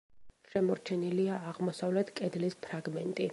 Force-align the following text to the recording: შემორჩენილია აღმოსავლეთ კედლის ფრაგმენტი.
შემორჩენილია 0.53 1.35
აღმოსავლეთ 1.51 2.11
კედლის 2.21 2.59
ფრაგმენტი. 2.65 3.29